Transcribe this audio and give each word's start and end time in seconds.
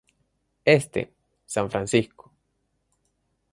Este: 0.65 1.13
San 1.45 1.69
Francisco. 1.69 2.33